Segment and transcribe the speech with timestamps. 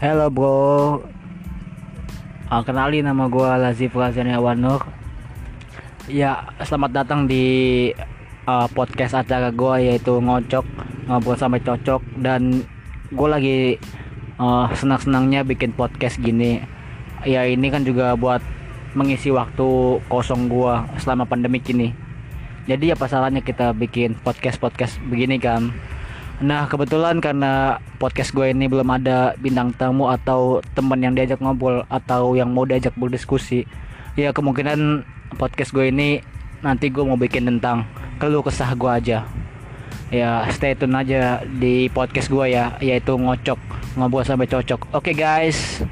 [0.00, 1.04] Halo bro.
[2.48, 4.80] Uh, Kenalin nama gue Lazif Razaniawan Nur
[6.08, 7.44] Ya selamat datang di
[8.48, 10.64] uh, podcast acara gue yaitu Ngocok
[11.04, 12.00] Ngobrol sampai cocok.
[12.16, 12.64] Dan
[13.12, 13.58] gue lagi
[14.40, 16.64] uh, senang-senangnya bikin podcast gini.
[17.28, 18.40] Ya ini kan juga buat
[18.96, 21.92] mengisi waktu kosong gue selama pandemi ini.
[22.64, 25.68] Jadi apa salahnya kita bikin podcast-podcast begini kan
[26.40, 31.84] Nah kebetulan karena podcast gue ini belum ada bintang tamu atau teman yang diajak ngobrol
[31.92, 33.68] atau yang mau diajak berdiskusi
[34.18, 35.04] Ya kemungkinan
[35.38, 36.24] podcast gue ini
[36.64, 37.86] nanti gue mau bikin tentang
[38.18, 39.24] keluh kesah gue aja.
[40.10, 43.60] Ya stay tune aja di podcast gue ya yaitu ngocok
[43.94, 44.90] ngobrol sampai cocok.
[44.90, 45.84] Oke okay, guys